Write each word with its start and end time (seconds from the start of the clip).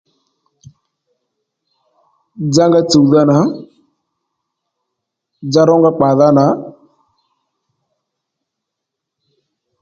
Dzá 2.49 2.63
nga 2.67 2.79
tsùwdha 2.89 3.21
nà 3.31 3.37
dza 5.47 5.61
rónga 5.69 5.91
kpàdha 5.95 6.27
nà 6.37 6.45